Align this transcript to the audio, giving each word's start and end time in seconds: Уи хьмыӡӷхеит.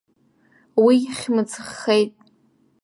Уи 0.83 0.97
хьмыӡӷхеит. 1.17 2.13